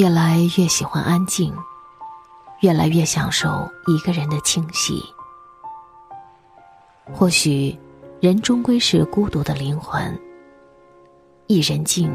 [0.00, 1.54] 越来越喜欢安静，
[2.60, 4.98] 越来越享受一个人的清晰。
[7.12, 7.78] 或许，
[8.18, 10.18] 人终归是孤独的灵魂。
[11.48, 12.10] 一人静，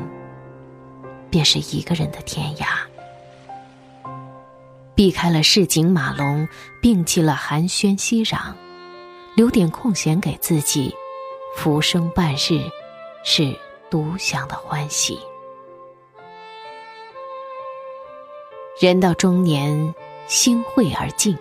[1.29, 2.65] 便是一个人的天涯。
[4.95, 6.47] 避开了市井马龙，
[6.81, 8.51] 摒弃了寒暄熙攘，
[9.35, 10.91] 留点空闲给自己，
[11.55, 12.67] 浮生半日，
[13.23, 13.55] 是
[13.91, 15.19] 独享的欢喜。
[18.77, 19.95] 人到中年，
[20.27, 21.37] 心会而静，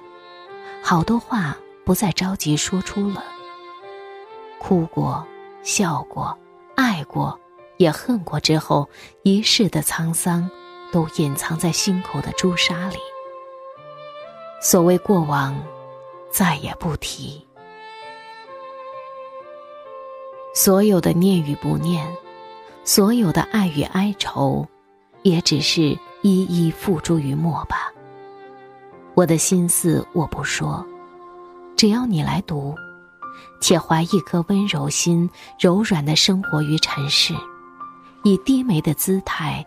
[0.80, 3.24] 好多话不再着急说出了。
[4.60, 5.26] 哭过，
[5.64, 6.38] 笑过，
[6.76, 7.36] 爱过，
[7.76, 8.88] 也恨过之后，
[9.24, 10.48] 一世的沧桑，
[10.92, 12.98] 都隐藏在心口的朱砂里。
[14.62, 15.60] 所谓过往，
[16.30, 17.44] 再也不提。
[20.54, 22.06] 所有的念与不念，
[22.84, 24.64] 所有的爱与哀愁，
[25.22, 25.98] 也只是。
[26.26, 27.92] 一一付诸于墨吧。
[29.14, 30.82] 我的心思我不说，
[31.76, 32.74] 只要你来读，
[33.60, 35.28] 且怀一颗温柔心，
[35.60, 37.34] 柔软的生活于尘世，
[38.22, 39.62] 以低眉的姿态，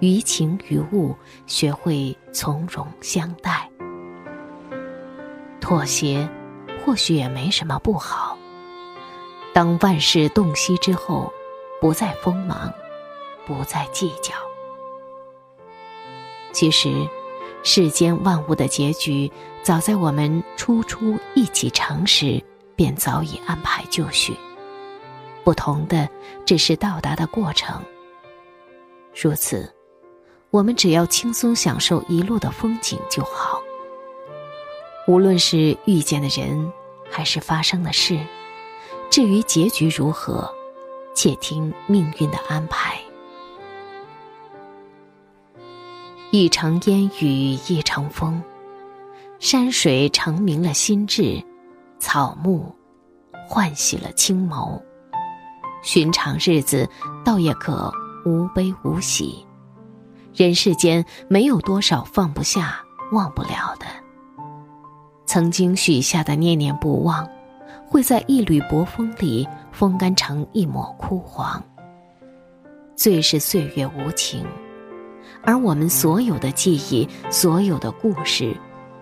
[0.00, 1.14] 于情于物，
[1.46, 3.68] 学会从容相待。
[5.60, 6.26] 妥协，
[6.82, 8.38] 或许也没什么不好。
[9.52, 11.30] 当万事洞悉之后，
[11.78, 12.72] 不再锋芒，
[13.46, 14.32] 不再计较。
[16.52, 17.08] 其实，
[17.62, 19.30] 世间万物的结局，
[19.62, 22.42] 早在我们初初一起尝时，
[22.74, 24.34] 便早已安排就绪。
[25.44, 26.08] 不同的，
[26.44, 27.80] 只是到达的过程。
[29.14, 29.72] 如此，
[30.50, 33.60] 我们只要轻松享受一路的风景就好。
[35.06, 36.72] 无论是遇见的人，
[37.10, 38.18] 还是发生的事，
[39.10, 40.52] 至于结局如何，
[41.14, 43.00] 且听命运的安排。
[46.32, 48.40] 一场烟雨一场风，
[49.40, 51.42] 山水澄明了心智，
[51.98, 52.72] 草木
[53.48, 54.80] 唤醒了青眸。
[55.82, 56.88] 寻常日子
[57.24, 57.92] 倒也可
[58.24, 59.44] 无悲无喜，
[60.32, 62.80] 人世间没有多少放不下、
[63.10, 63.86] 忘不了的。
[65.26, 67.28] 曾经许下的念念不忘，
[67.88, 71.60] 会在一缕薄风里风干成一抹枯黄。
[72.94, 74.46] 最是岁月无情。
[75.42, 78.56] 而我们所有的记忆，所有的故事，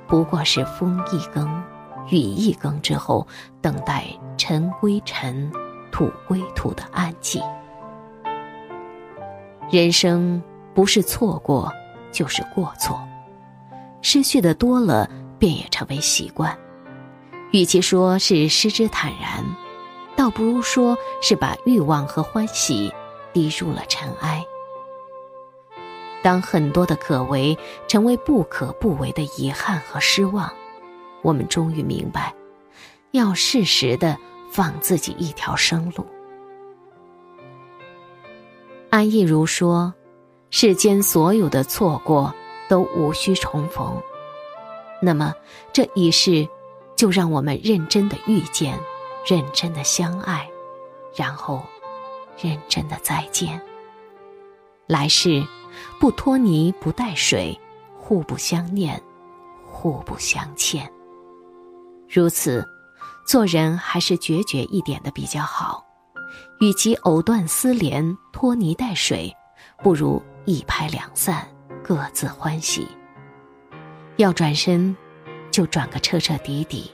[0.06, 1.62] 不过是风一更，
[2.10, 3.26] 雨一更之后，
[3.60, 4.06] 等待
[4.37, 5.50] 尘归尘，
[5.91, 7.43] 土归土的安静。
[9.71, 10.43] 人生
[10.75, 11.71] 不是错过，
[12.12, 12.99] 就是过错，
[14.00, 16.56] 失去的多了，便也成为习惯。
[17.50, 19.44] 与其说是失之坦然，
[20.16, 22.93] 倒不如说是把欲望和欢喜
[23.32, 24.44] 滴入了尘埃。
[26.22, 27.56] 当很多的可为
[27.86, 30.52] 成为不可不为的遗憾和失望，
[31.22, 32.34] 我们终于明白，
[33.12, 34.18] 要适时的
[34.50, 36.04] 放自己一条生路。
[38.90, 39.94] 安逸如说
[40.50, 42.34] ：“世间所有的错过
[42.68, 44.02] 都无需重逢。”
[45.00, 45.32] 那么
[45.72, 46.48] 这一世，
[46.96, 48.76] 就让我们认真的遇见，
[49.24, 50.50] 认真的相爱，
[51.14, 51.62] 然后
[52.42, 53.60] 认真的再见。
[54.86, 55.46] 来世。
[55.98, 57.58] 不拖泥不带水，
[57.96, 59.00] 互不相念，
[59.66, 60.90] 互不相欠。
[62.08, 62.66] 如此，
[63.26, 65.84] 做人还是决绝一点的比较好。
[66.60, 69.34] 与其藕断丝连、拖泥带水，
[69.82, 71.46] 不如一拍两散，
[71.82, 72.86] 各自欢喜。
[74.16, 74.96] 要转身，
[75.50, 76.90] 就转个彻彻底底；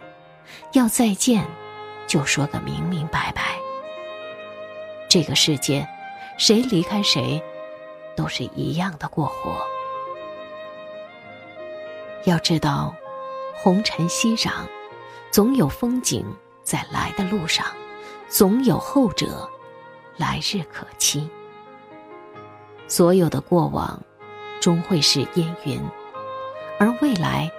[0.72, 1.46] 要再见，
[2.06, 3.56] 就说个明明白白。
[5.08, 5.86] 这个世界，
[6.36, 7.42] 谁离开谁？
[8.16, 9.56] 都是一样的过活。
[12.25, 12.94] 要知道，
[13.55, 14.50] 红尘熙攘，
[15.31, 16.25] 总有风景
[16.62, 17.66] 在来的路上，
[18.28, 19.49] 总有后者
[20.16, 21.28] 来日可期。
[22.87, 24.02] 所有的过往，
[24.61, 25.82] 终会是烟云，
[26.78, 27.50] 而未来，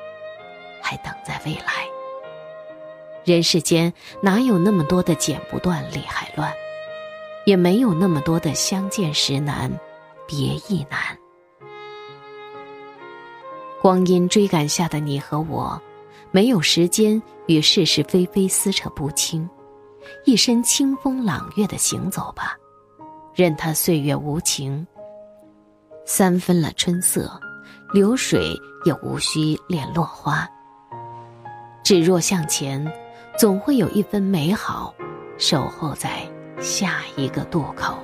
[0.81, 1.87] 还等在未来。
[3.23, 3.91] 人世间
[4.21, 6.53] 哪有那么多的剪不断理还乱，
[7.45, 9.71] 也没有那么多的相见时难。
[10.27, 10.99] 别亦难。
[13.81, 15.79] 光阴追赶下的你和我，
[16.31, 19.47] 没有时间与是是非非撕扯不清，
[20.25, 22.57] 一身清风朗月的行走吧，
[23.33, 24.85] 任他岁月无情。
[26.05, 27.39] 三分了春色，
[27.93, 28.55] 流水
[28.85, 30.47] 也无需恋落花。
[31.83, 32.91] 只若向前，
[33.37, 34.93] 总会有一分美好，
[35.37, 36.27] 守候在
[36.59, 37.97] 下一个渡口。